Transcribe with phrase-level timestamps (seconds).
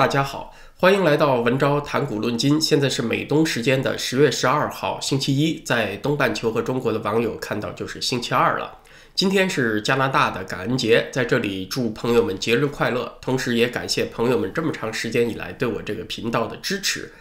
[0.00, 2.58] 大家好，欢迎来到文昭谈古论今。
[2.58, 8.78] 现在是美东时间的十月十二号星期一，在东半球和中国的网友看到就是星期二了。
[9.14, 17.12] 今天是加拿大的感恩节，在这里祝朋友们节日快乐，同时也感谢朋友们这么长时间以来对我这个频道的支持。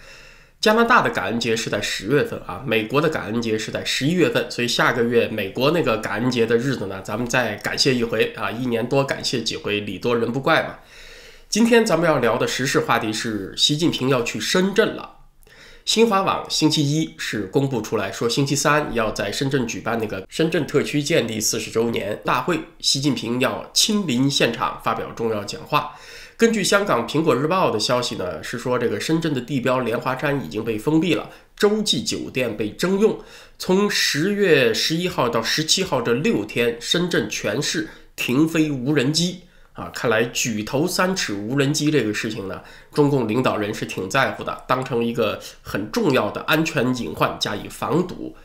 [0.62, 10.76] 加拿大的感恩节是在十月份啊，美国的感恩节是在十一月份，所以下个月美国那个感恩节的日子呢，咱们再感谢一回啊，一年多感谢几回，礼多人不怪嘛。
[11.50, 15.16] 今天咱们要聊的时事话题是习近平要去深圳了。
[15.84, 25.96] 新华网星期一是公布出来说，星期三要在深圳举办那个深圳特区建立四十周年大会，习近平要亲临现场发表重要讲话。
[26.38, 33.20] 根据香港苹果日报的消息呢，是说这个深圳的地标莲花山已经被封闭了，洲际酒店被征用，
[33.58, 39.40] 从十月十一号到十七号这六天，深圳全市停飞无人机。
[39.74, 42.62] 啊，看来举头三尺无人机这个事情呢，
[42.94, 48.36] 中共领导人是挺在乎的，当成一个很重要的安全隐患加以防堵。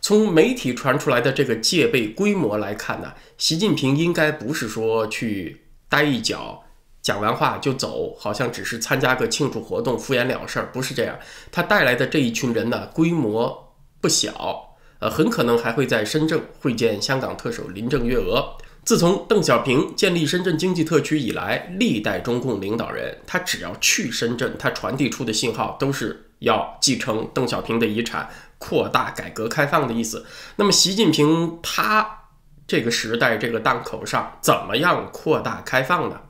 [0.00, 6.62] 从媒体传出来的这个戒备规模来看呢，习近平应该不是说去待一脚，
[7.02, 11.18] 讲完话就走，好像只是参加个庆祝活动，敷衍了事儿，不是这样。
[11.50, 18.56] 他带来的这一群人呢，规模不小，呃，很可能还会在深圳会见香港特首林郑月娥。
[18.84, 30.24] 自从邓小平建立深圳经济特区以来，历代中共领导人他只要去深圳，他传递出的信号都是要继承邓小平的遗产，扩大改革开放的意思。
[30.56, 32.20] 那么习近平他
[32.66, 36.20] 这个时代这个档口上，怎么样扩大开放呢？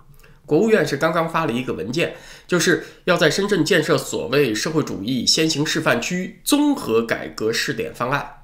[0.45, 8.38] 国务院是刚刚发了一个文件，就是要在深圳建设所谓社会主义先行示范区综合改革试点方案。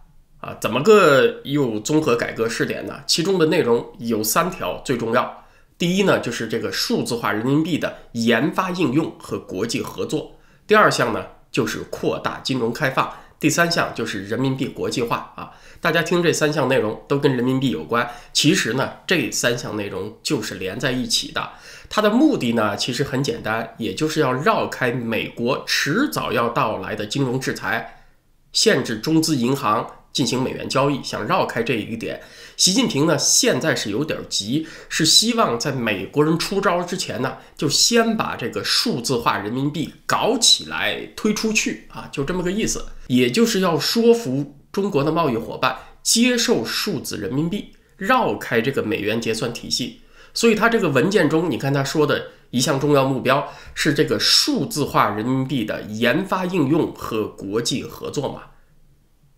[0.44, 3.00] 啊，怎么个又综合改革试点呢？
[3.06, 5.44] 其中的内容有三条最重要。
[5.78, 13.08] 第一呢，就是这个数字化人民币的研发应用和国际合作；第二项呢，就是扩大金融开放；
[13.40, 15.32] 第三项就是人民币国际化。
[15.34, 15.50] 啊，
[15.80, 21.52] 大家听这三项内容都跟人民币有关，其实呢，这三项内容就是连在一起的。
[21.88, 28.04] 它的目的呢，其实很简单，也就是要绕开美国迟早要到来的金融制裁，
[28.52, 29.90] 限制中资银行。
[30.14, 32.23] 进行美元交易，想绕开这一个点，
[32.57, 50.01] 习近平呢现在是有点急，是希望在美国人出招之前呢，就先把这个数字化人民币搞起来推出去啊，就这么个意思，也就是要说服中国的贸易伙伴接受数字人民币，绕开这个美元结算体系。
[50.33, 58.42] 所以他这个文件中，你看他说的一项重要目标是这个数字化人民币的研发应用和国际合作嘛。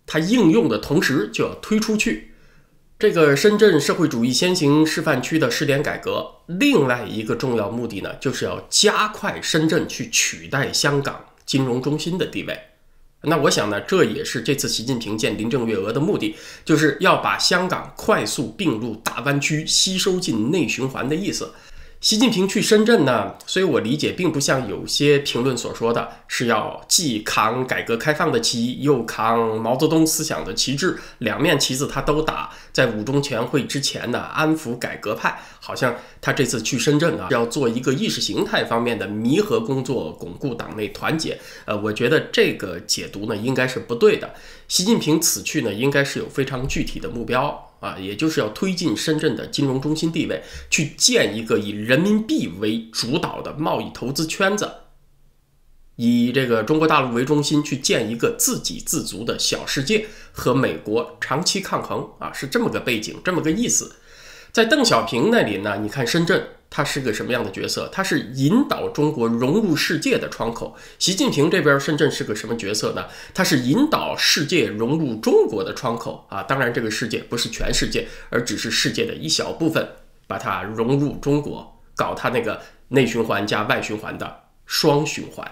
[0.07, 2.31] 它应用的同时就要推出去，
[2.97, 12.57] 这个深圳社会主义先行示范区的试点改革，另外一个重要目的呢，就是要加快深圳去取代香港金融中心的地位。
[13.23, 21.51] 那我想呢，这也是这次习近平见林郑月娥的目的，就是要把香港快速并入大湾区，吸收进内循环的意思。
[21.99, 32.51] 习近平去深圳呢，所以我理解并不像有些评论所说的是要既扛改革开放的旗，又扛毛泽东思想的旗帜，两面旗子他都打。
[32.71, 41.39] 在五中全会之前呢，安抚改革派，好像他这次去深圳啊，要做一个意识形态方面的弥合工作，巩固党内团结。
[41.65, 44.35] 呃，我觉得这个解读呢，应该是不对的。
[44.67, 47.66] 习近平此去呢，应该是有非常具体的目标。
[47.79, 54.71] 啊，也就是要推进深圳的金融中心地位，去建一个以人民币为主导的贸易投资圈子，
[55.95, 63.95] 以这个中国大陆为中心去建一个自给自足的小世界，和美国长期抗衡啊，是这么个背景，这么个意思。
[64.57, 66.47] 在邓小平那里呢，你看深圳。
[66.67, 67.87] 他是个什么样的角色？
[67.93, 70.75] 他是引导中国融入世界的窗口。
[70.97, 73.05] 习近平这边深圳是个什么角色呢？
[73.35, 76.41] 他是引导世界融入中国的窗口啊！
[76.41, 79.87] 当然，这个世界不是全世界，而只是世界的一小部分，
[80.25, 82.59] 把它融入中国，搞他那个
[82.89, 85.49] 内循环加外循环的双循环。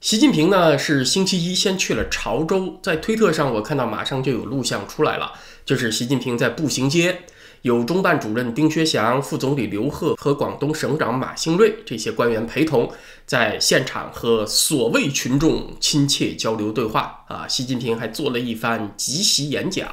[0.00, 5.32] 习近平呢是星期一先去了潮州，在推特上我看到马上就有录像出来了，
[5.64, 7.22] 就是习近平在步行街。
[7.66, 12.88] 有中办主任丁薛祥、副总理刘鹤和广东省长马兴瑞这些官员陪同，
[13.26, 17.24] 在现场和所谓群众亲切交流对话。
[17.26, 19.92] 啊，习近平还做了一番即席演讲。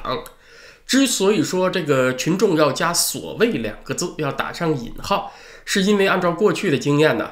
[0.86, 5.32] 之所以说这个群众要加“所谓”两个字，要打上引号，
[5.64, 7.28] 是因为按照过去的经验呢，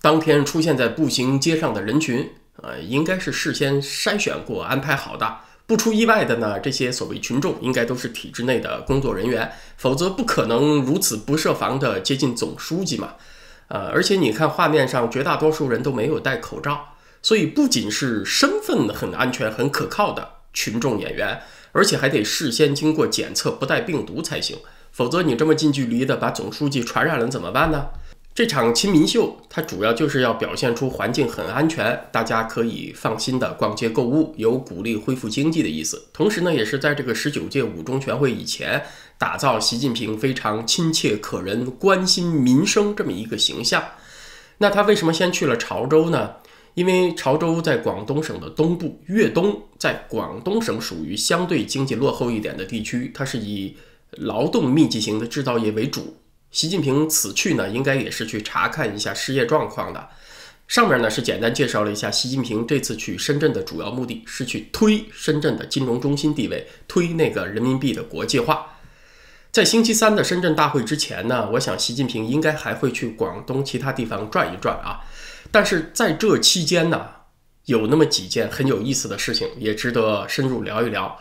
[0.00, 2.30] 当天出现在步行街上的人群，
[2.62, 5.38] 呃，应该是事先筛选过、安排好的。
[5.70, 13.14] 不出意外的呢，这些所谓群众应该都是体制内的工作人员，否则不可能如此不设防的接近总书记嘛。
[13.68, 21.40] 呃，而且你看画面上绝大多数人都没有戴口罩，所以不仅是身份很安全、很可靠的群众演员，
[21.70, 24.58] 而且还得事先经过检测不带病毒才行，
[24.90, 27.90] 否则你这么近距离的把总书记传染了怎么办呢？
[28.32, 36.08] 这场亲民秀，它主要就是要表现出环境很安全，大家可以放心的逛街购物，有鼓励恢复经济的意思。
[36.12, 38.82] 同时呢，也是在这个十九届五中全会以前，
[39.18, 43.82] 打造习近平非常亲切可人、关心民生这么一个形象。
[44.58, 46.36] 那他为什么先去了潮州呢？
[46.74, 53.76] 因为潮州在广东省的东部，粤东，在广东省属于相对经济落后一点的地区，它是以
[54.12, 56.14] 劳动密集型的制造业为主。
[56.50, 60.08] 习近平此去呢，应该也是去查看一下失业状况的。
[60.66, 68.78] 上面呢是简单介绍了一下习近平这次去深圳的主要目的，是去推深圳的金融中心地位，推那个人民币的国际化。
[69.50, 75.00] 在星期三的深圳大会之前呢，我想习近平应该还会去广东其他地方转一转啊。
[75.50, 77.08] 但是在这期间呢，
[77.64, 81.18] 有那么几件很有意思的事情，也值得深入聊一聊。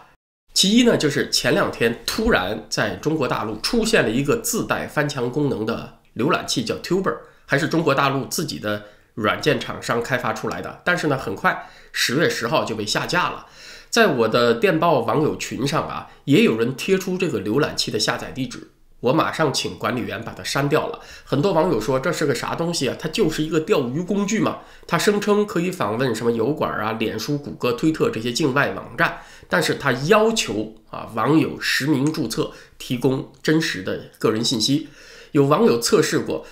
[0.54, 7.16] 其一呢，就是前两天突然在中国大陆出现了一个自带翻墙功能的浏览器，叫 Tuber，
[7.46, 10.82] 还是中国大陆自己的软件厂商开发出来的。
[10.84, 13.46] 但是呢，很快十月十号就被下架了。
[13.90, 18.72] 在我的电报网友群上啊，也有人贴出这个浏览器的下载地址。
[19.00, 21.00] 我马上请管理员把它删掉了。
[21.24, 22.96] 很多网友说这是个啥东西啊？
[23.00, 24.58] 它就是一个钓鱼工具嘛。
[24.86, 29.20] 它声称可以访问什么油管啊、脸书、谷歌、推特这些境外网站，
[29.50, 34.88] 但是他要求啊网友实名注册，提供真实的个人信息。
[35.32, 36.46] 有网友测试过，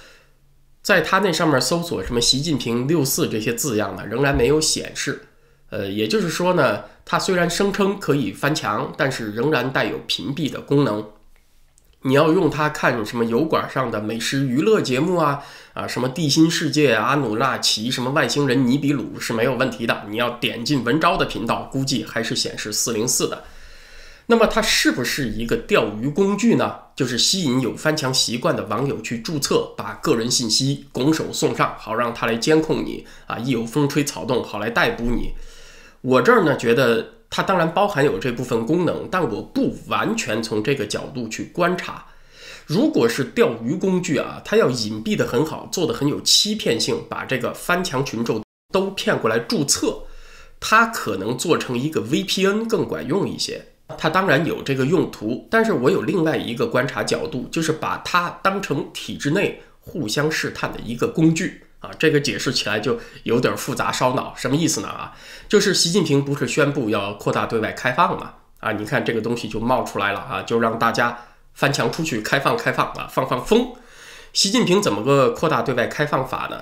[0.82, 5.28] 在他那上面搜索什么“习近平六四”这些字样呢，仍然没有显示。
[5.70, 11.06] 呃，也就是说呢，它虽然声称可以翻墙，但是仍然带有屏蔽的功能。
[12.04, 20.04] 你要用它看什么油管上的美食娱乐节目啊啊，什么地心世界、阿努纳奇、什么外星人尼比鲁是没有问题的。
[20.10, 23.44] 你要点进文昭的频道，估计还是显示四零四的。
[24.28, 26.76] 那么它是不是一个钓鱼工具呢？
[26.96, 35.34] 就是吸引有翻墙习惯的网友去注册，把个人信息拱手送上，好让他来监控你啊，一有风吹草动，好来逮捕你。
[36.02, 37.17] 我这儿呢，觉得。
[37.30, 42.06] 它当然包含有这部分功能，但我不完全从这个角度去观察。
[42.66, 48.42] 如果是钓鱼工具啊，它要隐蔽的很好，做的很有欺骗性，把这个翻墙群众
[48.74, 50.04] 都骗过来注册，
[50.60, 53.66] 它可能做成一个 VPN 更管用一些。
[53.98, 61.62] 它当然有这个用途，但是我有另外一个观察角度，就是把它当成体制内互相试探的一个工具。
[61.80, 64.88] 啊，这个解释起来就有点复杂烧脑，什么意思呢？
[64.88, 65.14] 啊，
[65.48, 68.34] 就是习近平不是宣布要扩大对外开放嘛？
[68.60, 73.74] 啊，你看这个东西就冒出来了啊，就让大家翻墙出去开放开放啊，放放风。
[74.34, 76.60] 习近平怎么个扩大对外开放法呢？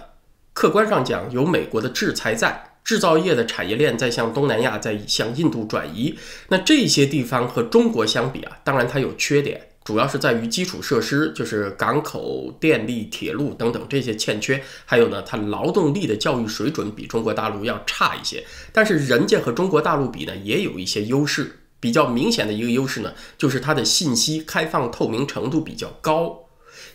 [0.54, 6.20] 客观上讲，有美国的制裁在，制造业的产业链在向东南亚、在向印度转移，
[6.50, 9.70] 那这些地方和中国相比啊，当然它有缺点。
[9.86, 14.64] 主要是在于基础设施，就是港口、电力、铁路等等这些欠缺。
[14.84, 18.44] 还有呢，它劳动力的教育水准比中国大陆要差一些。
[18.74, 21.60] 但是人家和中国大陆比呢，也有一些优势。
[21.80, 26.46] 比较明显的一个优势呢，就是它的信息开放透明程度比较高。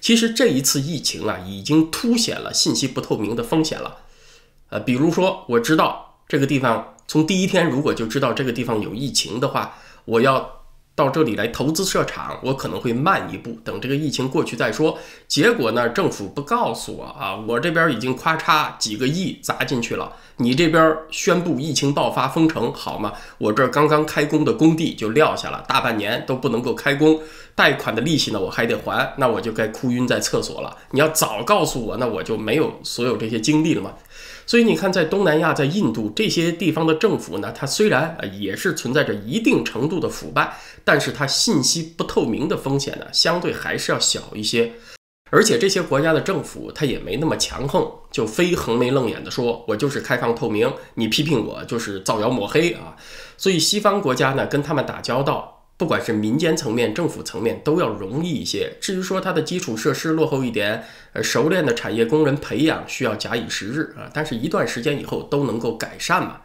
[0.00, 3.98] 其实这一次疫情啊，已经凸显了信息不透明的风险了。
[4.70, 10.59] 呃，比如说，我知道这个地方从第一天如果就知道这个地方有疫情的话，我要。
[11.00, 14.98] 到这里来投资设厂，我可能会慢一步，等这个疫情过去再说。
[15.26, 23.14] 结果呢，政府不告诉我啊，我这边已经咔嚓几个亿砸进去了，你这边宣布疫情爆发封城，好吗？
[23.38, 27.18] 我这刚刚开工的工地就撂下了，大半年都不能够开工，
[27.54, 30.76] 贷款的利息呢我还得还，那我就该哭晕在厕所了。
[30.90, 33.94] 你要早告诉我，那我就没有所有这些经历了嘛。
[34.50, 44.72] 所以你看，在东南亚、在印度这些地方的政府呢，它虽然也是存在着一定程度的腐败，但是它信息不透明的风险呢，相对还是要小一些。
[45.30, 52.96] 而且这些国家的政府它也没那么强横，就非横眉冷眼的说，我就是开放透明，你批评我就是造谣抹黑啊。
[53.36, 55.59] 所以西方国家呢，跟他们打交道。
[55.80, 58.74] 不管是民间层面、政府层面，都要容易一些。
[58.82, 60.84] 至于说它的基础设施落后一点，
[61.14, 64.10] 呃，熟练的产业工人培养需要假以时日啊。
[64.12, 66.42] 但是，一段时间以后都能够改善嘛。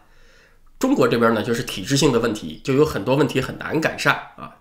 [0.80, 4.56] 中国这边呢，就是体制性的问题，就有很多问题很难改善啊。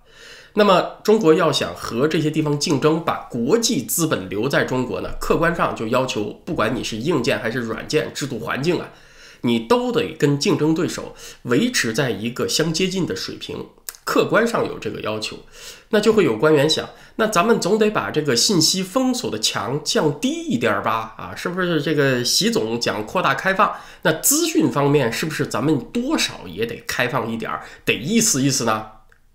[0.55, 8.89] 那么，中国要想和这些地方竞争，把国际资本留在中国呢，客观上就要求，不管你是硬件还是软件制度环境啊，
[9.43, 13.65] 你都得跟竞争对手维持在一个相接近的水平。
[14.05, 15.39] 客观上有这个要求，
[15.89, 21.15] 那就会有官员想，那咱们总得把这个信息封锁的墙降低一点吧？
[21.17, 28.87] 啊，是不是这个习总讲扩大开放，那资讯方面是不是咱们多少也得开放一点儿，得意思意思呢？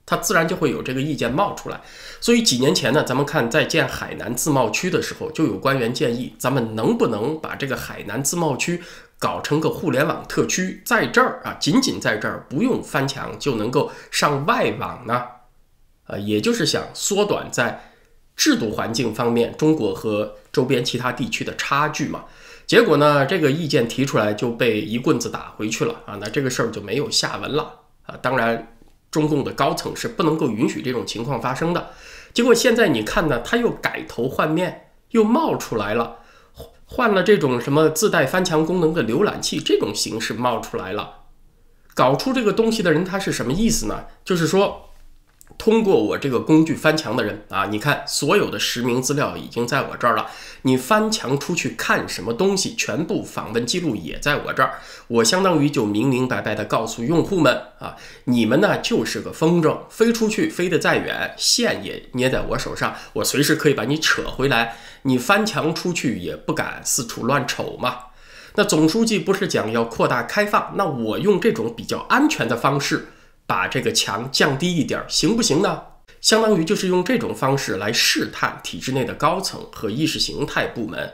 [0.06, 1.82] 他自然就会有这个意见冒出来。
[2.20, 8.82] 所以几年前呢，咱们看在建海南自贸区的时候，就有官员建议，咱们能不能把这个海南自贸区？
[9.20, 15.26] 搞成个互联网特区，在这儿啊，仅仅在这儿不用翻墙就能够上外网呢，
[16.06, 17.92] 啊，也就是想缩短在
[18.38, 22.24] 制度环境方面中国和周边其他地区的差距嘛。
[22.66, 27.74] 结果呢，这个意见提出来就被一棍子打回去了啊，那这个事儿就没有下文了
[28.04, 28.16] 啊。
[28.22, 28.76] 当然，
[29.12, 31.90] 中共的高层是不能够允许这种情况发生的。
[32.32, 36.19] 结果现在你看呢，他又改头换面，又冒出来了。
[36.92, 41.20] 换了这种什么自带翻墙功能的浏览器，这种形式冒出来了，
[41.94, 44.06] 搞出这个东西的人他是什么意思呢？
[44.26, 44.89] 就是说。
[45.60, 50.28] 通过我这个工具翻墙的人啊，你看所有的实名资料已经在我这儿了。
[50.62, 54.80] 你翻墙出去看什么东西，全部访问记录也在我这儿。
[55.08, 64.78] 我相当于就明明白白的告诉用户们啊，你们呢就是个风筝，飞出去飞得再远，线也捏在我手上，我随时可以把你扯回来。
[65.02, 67.98] 你翻墙出去也不敢四处乱瞅嘛。
[68.56, 73.10] 那总书记不是讲要扩大开放，那我用这种比较安全的方式。
[73.50, 75.82] 把这个墙降低一点行不行呢？
[76.22, 81.12] 相当于就是用这种方式来试探体制内的高层和意识形态部门。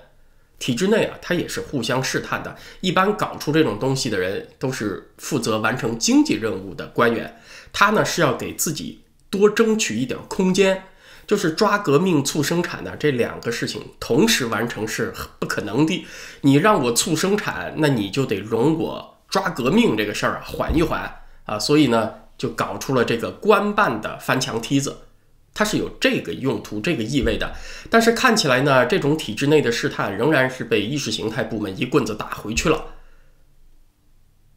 [0.59, 2.57] 体制内啊，它也是互相试探的。
[2.81, 7.39] 一般搞出这种东西的人，都是负责完成经济任务的官员。
[7.71, 10.83] 他呢是要给自己多争取一点空间，
[11.25, 16.05] 就是抓革命促生产的这两个事情同时完成是不可能的。
[16.41, 21.57] 你让我促生产，那你就得容我抓革命这个事儿啊缓一缓啊。
[21.57, 22.24] 所以呢。
[22.37, 24.97] 就搞出了这个官办的翻墙梯子，
[25.53, 27.53] 它是有这个用途、这个意味的。
[27.89, 32.85] 但是看起来呢，这种体制内的试探仍然是被意识形态部门一棍子打回去了。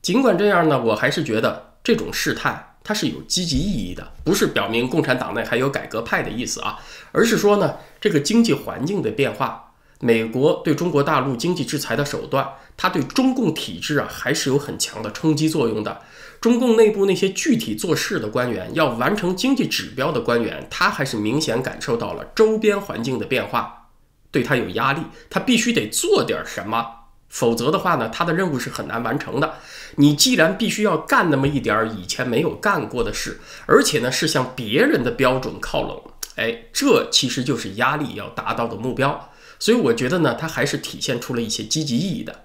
[0.03, 6.79] 尽管这样呢，我还是觉得这种试探它是有积极意义的，不是表明共产党内还有改革派的意思啊，
[7.13, 9.68] 而是说呢，这个经济环境的变化，
[10.01, 16.01] 美国对中国大陆经济制裁的手段，它对中共体制啊还是有很强的冲击作用的。
[16.41, 23.89] 中共内部那些具体做事的官员，要完成经济指标的官员，他还是明显感受到了周边环境的变化，
[24.31, 26.87] 对他有压力，他必须得做点什么，
[27.29, 29.55] 否则的话呢，他的任务是很难完成的。
[29.97, 39.28] 你既然必须要干那么一点儿以前没有干过的事，而且呢是向别人的标准靠拢，哎，这其实就是压力要达到的目标。
[39.59, 42.45] 所以我觉得呢，它还是体现出了一些积极意义的。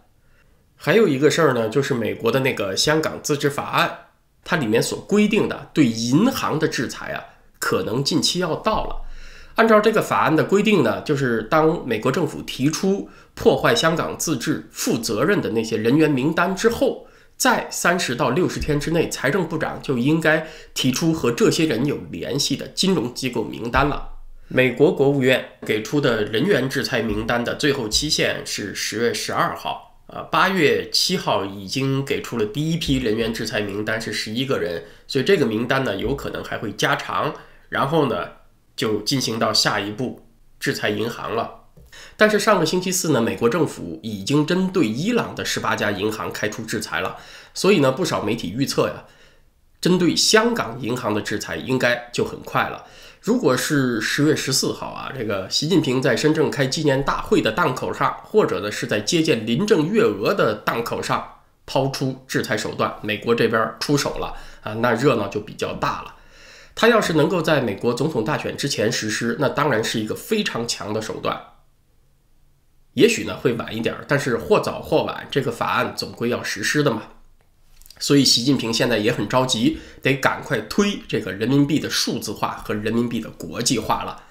[0.76, 4.00] 还有一个事儿呢，就是美国的那个香港自治法案，
[4.44, 7.24] 它里面所规定的对银行的制裁啊，
[7.60, 9.06] 可能近期要到了。
[9.56, 17.06] 按照这个法案的规定呢，就是当美国政府提出破坏香港自治负责任的那些人员名单之后，
[17.38, 24.10] 在三十到六十天之内，财政部长就应该提出和这些人有联系的金融机构名单了。
[24.56, 30.00] 美国国务院给出的人员制裁名单的最后期限是十月十二号。
[30.06, 37.34] 啊，八月七号已经给出了第一批人员制裁名单，是十一个人，所以这个名单呢有可能还会加长，
[37.70, 38.28] 然后呢
[38.76, 40.24] 就进行到下一步
[40.60, 41.62] 制裁银行了。
[42.16, 47.18] 但是上个星期四呢，美国政府已经针对伊朗的十八家银行开出制裁了，
[47.56, 49.06] 所以呢不少媒体预测呀，
[49.82, 52.86] 针对香港银行的制裁应该就很快了。
[53.24, 66.16] 如果是十月十四号啊，这个习近平在深圳开纪念大会的档口上，或者呢是在接见林郑月娥的档口上抛出制裁手段，美国这边出手了啊，那热闹就比较大了。
[66.76, 71.40] 他要是能够在美国总统大选之前实施，那当然是一个非常强的手段。
[72.96, 77.04] 也许呢会晚一点，但是或早或晚，这个法案总归要实施的嘛。
[78.04, 84.24] 所以，习近平现在也很着急，得赶快推这个人民币的数字化和人民币的国际化了。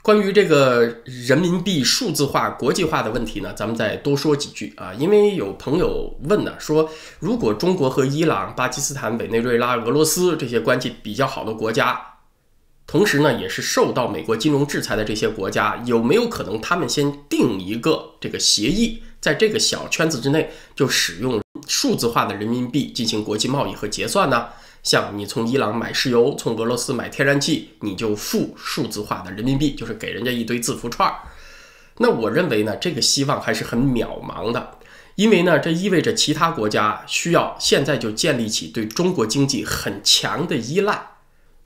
[0.00, 4.94] 关于这个人民币数字化、国际化的问题呢，咱们再多说几句啊。
[4.94, 12.00] 因为有朋友问呢，说如果中国和伊朗、巴基斯坦、委内瑞拉、俄罗斯这些关系比较好的国家，
[12.86, 21.38] 同时呢也是受到美国金融制裁的这些国家，有没有可能他们先定一个这个协议，在这个小圈子之内就使用？
[21.66, 24.48] 数字化的人民币进行国际贸易和结算呢？
[24.82, 31.16] 像你从伊朗买石油，从俄罗斯买天然气，你就付数字化的人民币，就是给人家一堆字符串儿。
[31.98, 34.78] 那我认为呢，这个希望还是很渺茫的，
[35.16, 41.08] 因为呢，这意味着其他国家需要现在就建立起对中国经济很强的依赖。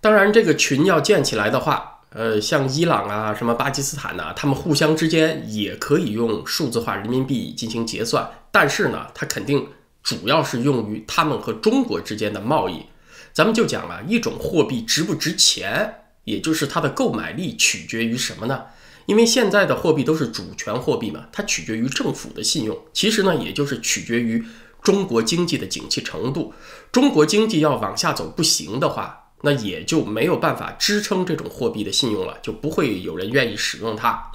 [0.00, 9.68] 当然，这个群要建起来的话，呃，像伊朗啊、什么巴基斯坦呐，他们互相之间也可以用数字化人民币进行结算，但是呢，它肯定
[10.02, 12.86] 主要是用于他们和中国之间的贸易。
[13.32, 18.64] 咱们就讲啊，一种货币值不值钱，也就是它的购买力取决于什么呢？
[19.06, 22.76] 因为现在的货币都是主权货币嘛，它取决于政府的信用。
[22.92, 24.44] 其实呢，也就是取决于
[24.82, 26.52] 中国经济的景气程度。
[26.92, 34.30] 中国经济要往下走不行的话，那也就没有办法支撑这种货币的信用了，就不会有人愿意使用它。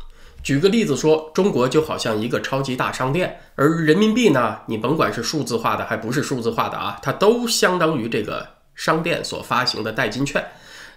[0.46, 10.46] 举个例子说，中国就好像一个超级大商店，而人民币呢，你甭管是数字化的还不是数字化的啊，它都相当于这个商店所发行的代金券。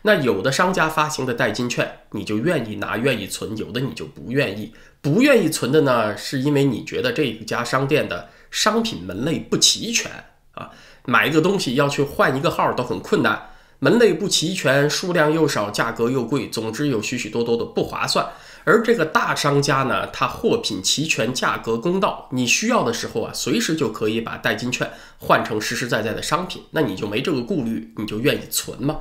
[0.02, 4.71] 那有的商家发行的代金券，你就愿意拿、愿意存；有的你就不愿意。
[5.00, 10.12] 不愿意存的呢，是因为你觉得这家商店的商品门类不齐全
[10.52, 10.69] 啊，
[11.07, 18.26] 买一个东西要去换一个号都很困难，门类不齐全，数量又少，价格又贵，总之有许许多多的不划算。
[18.68, 28.98] 而这个大商家呢，他货品齐全，价格公道，你需要的时候啊，随时就可以把代金券换成实实在在的商品，那你就没这个顾虑，你就愿意存嘛。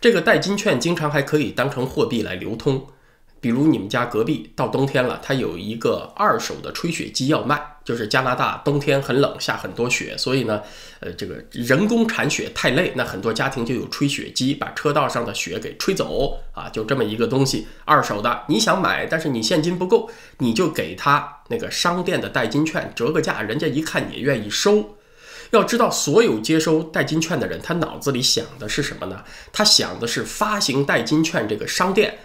[0.00, 2.86] 这个代金券经常还可以当成货币来流通。
[3.40, 10.60] 比如你们家隔壁到冬天了，它有一个二手的吹雪机要卖，就是加拿大冬天很冷，下很多雪，所以呢，
[11.00, 24.96] 呃，这个人工铲雪太累，那很多家庭就有吹雪机把车道上的雪给吹走啊，就这么一个东西，二手的，你想买，但是你现金不够，你就给他那个商店的代金券折个价，人家一看也愿意收。
[25.52, 29.24] 要知道，所有接收代金券的人，他脑子里想的是什么呢？
[29.50, 32.18] 他想的是发行代金券这个商店。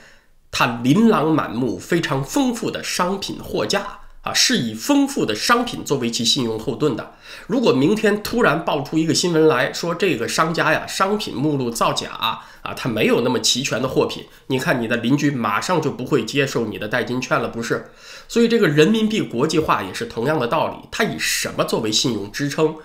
[0.57, 7.11] 它琳琅满目、非常丰富的商品货架啊，是以丰富的商品作为其信用后盾的。
[7.47, 17.91] 如果明天突然爆出一个新闻来说，这个商家呀，商品目录造假啊，他没有那么齐全的货品，你看你的邻居马上就不会接受你的代金券了，不是？
[18.29, 22.77] 所以这个人民币国际化也是同样的道理，它以什么作为信用支撑？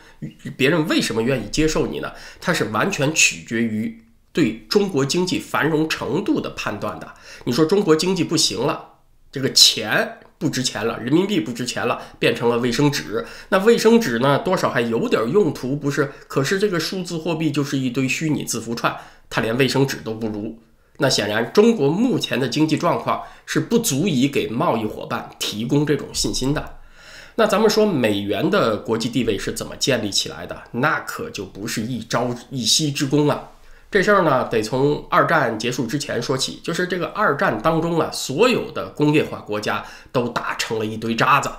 [0.56, 2.10] 别人为什么愿意接受你呢？
[2.40, 4.02] 它是完全取决于。
[4.32, 7.14] 对中国经济繁荣程度的判断的，
[7.44, 8.94] 你说中国经济不行了，
[9.32, 13.26] 这个钱不值钱了，人民币不值钱了，变成了卫生纸。
[13.48, 16.12] 那卫生纸呢，多少还有点用途，不是？
[16.28, 18.96] 可是这个数字货币就是一堆虚拟字符串，
[19.28, 20.58] 它连卫生纸都不如。
[20.98, 26.78] 那显然，中国目前的经济状况是不足以给贸易伙伴提供这种信心的。
[27.36, 30.62] 那咱们说美元的国际地位是怎么建立起来的？
[30.72, 33.48] 那可就不是一朝一夕之功啊。
[33.90, 36.60] 这事儿呢，得从二战结束之前说起。
[36.62, 41.50] 就是这个二战当中啊，所有的工业化国家都打成了一堆渣子，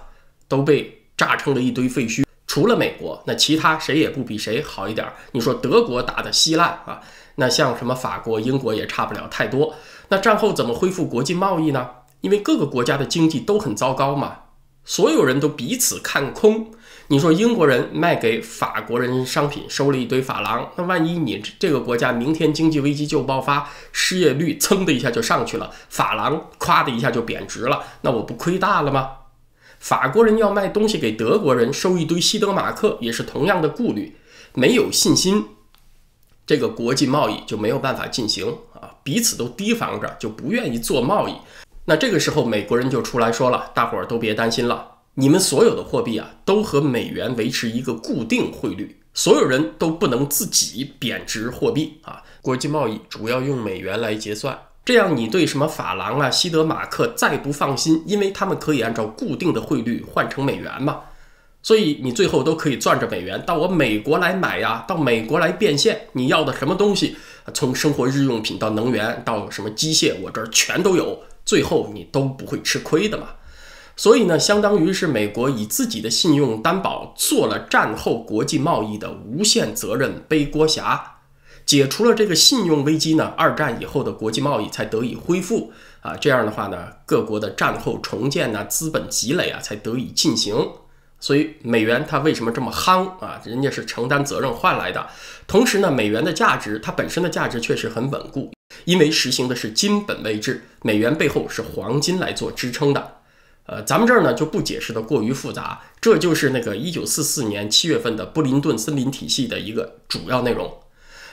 [0.47, 2.23] 都被炸成了一堆废墟。
[2.47, 5.13] 除了美国，那其他谁也不比谁好一点儿。
[5.33, 7.01] 你说德国打得稀烂啊，
[7.35, 9.75] 那像什么法国、英国也差不了太多。
[10.07, 11.89] 那战后怎么恢复国际贸易呢？
[12.21, 14.37] 因为各个国家的经济都很糟糕嘛，
[14.85, 16.71] 所有人都彼此看空。
[17.11, 29.09] 你说英国人卖给法国人商品收了一堆法郎，那万一你这个国家明天经济危机就爆发，失业率噌的一下就上去了，法郎咵的一下就贬值了，那我不亏大了吗？
[29.77, 34.15] 法国人要卖东西给德国人收一堆西德马克，也是同样的顾虑，
[34.53, 35.45] 没有信心，
[36.47, 41.35] 这个国际贸易就没有办法进行啊，彼此都提防着，就不愿意做贸易。
[41.83, 44.90] 那这个时候美国人就出来说了，大伙儿都别担心了。
[45.15, 52.23] 你们所有的货币啊，都和美元维持一个固定汇率，所有人都不能自己贬值货币啊。
[52.41, 61.01] 国际贸易主要用美元来结算，这样你对什么法郎啊、西德马克再不放心，因为他们可以按照固定的汇率换成美元嘛。
[61.61, 66.07] 所以你最后都可以攥着美元到我美国来买呀，到美国来变现。
[66.13, 67.17] 你要的什么东西，
[67.53, 73.27] 从生活日用品到能源到什么机械，我这儿全都有，最后你都不会吃亏的嘛。
[73.95, 81.17] 所以呢，相当于是美国以自己的信用担保，做了战后国际贸易的无限责任背锅侠，
[81.65, 86.15] 解除了这个信用危机呢，二战以后的国际贸易才得以恢复啊。
[86.15, 90.55] 这样的话呢，各国的战后重建呢，资本积累啊，才得以进行。
[91.19, 93.39] 所以美元它为什么这么夯啊？
[93.45, 95.07] 人家是承担责任换来的。
[95.45, 98.51] 同时呢，美元的价值它本身的价值确实很稳固，
[98.85, 103.17] 因为实行的是金本位制，美元背后是黄金来做支撑的。
[103.67, 110.73] 呃，咱们这儿呢就不解释的过于复杂，这就是那个一九四四年七月份的布林顿森林体系的一个主要内容。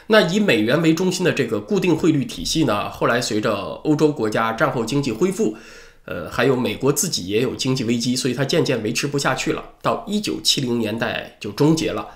[0.08, 5.56] 那以美元为中心的这个固定汇率体系呢，后来随着欧洲国家战后经济恢复，
[6.04, 12.06] 呃，还有美国自己也有经济危机，所以它渐渐维持不下去了，到一九七零年代就终结了。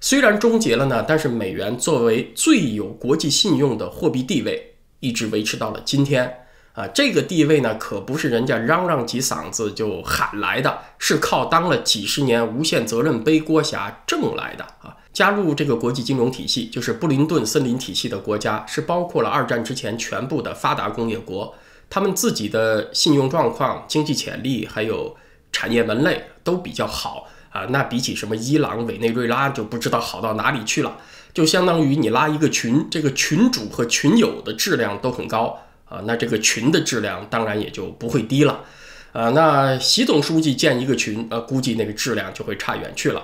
[0.00, 6.47] 虽然终结了呢，但是美元作为最有国际信用的货币地位，一直维持到了今天。
[6.78, 14.96] 啊，这个地位呢，可不是人家嚷嚷几嗓子就喊来的，是靠当了几十年无限责任背锅侠挣来的啊！
[15.12, 21.52] 加入这个国际金融体系，就是布林顿森林体系的国家，是包括了二战之前全部的发达工业国，
[21.90, 25.16] 他们自己的信用状况、经济潜力还有
[25.50, 27.66] 产业门类都比较好啊。
[27.70, 30.96] 那比起什么伊朗、委内瑞拉，就不知道好到哪里去了。
[31.34, 35.58] 就相当于你拉一个群，这个群主和群友的质量都很高。
[35.88, 38.64] 啊，那这个群的质量当然也就不会低了，
[39.12, 43.22] 啊，那习总书记建一个群，呃，估计那个质量就会差远去了。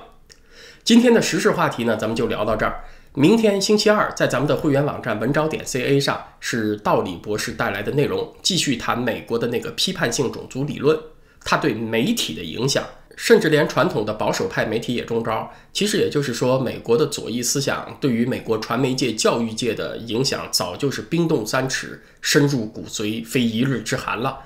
[0.83, 2.85] 今天的时事话题呢，咱们就聊到这儿。
[3.15, 10.99] 明天星期二，在咱们的会员网站文招点 ca 上，是道理博士带来的内容，继续谈美国的那个批判性种族理论，
[11.45, 12.83] 它对媒体的影响。
[13.17, 15.53] 甚至连传统的保守派媒体也中招。
[15.73, 24.39] 其实也就是说，美国的左翼思想对于美国传媒界、教育界的影响，早就是冰冻三尺，深入骨髓，非一日之寒了。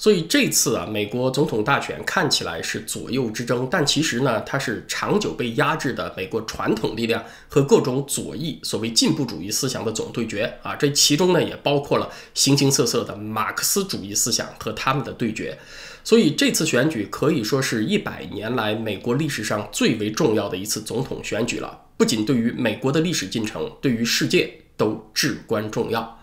[0.00, 10.76] 所以这次啊，美国总统大选看起来是左右之争，但其实呢，它是长久被压制的美国传统力量和各种左翼、所谓进步主义思想的总对决啊。
[10.76, 15.58] 这其中呢，也包括了形形色色的马克思主义思想和他们的对决。
[16.08, 26.18] 所以这次选举可以说是一百年来美国历史上最为重要的一次总统选举了，不仅对于美国的历史进程，对于世界都至关重要。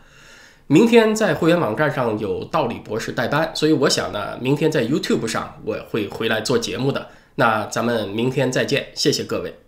[0.66, 7.10] 明天在会员网站上有道理博士代班，所以我想呢，明天在 YouTube 上我会回来做节目的。
[7.36, 9.65] 那咱们明天再见，谢谢各位。